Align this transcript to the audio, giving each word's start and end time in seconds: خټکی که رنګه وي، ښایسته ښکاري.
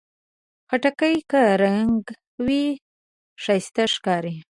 خټکی 0.69 1.15
که 1.29 1.41
رنګه 1.61 2.15
وي، 2.45 2.63
ښایسته 3.43 3.83
ښکاري. 3.93 4.35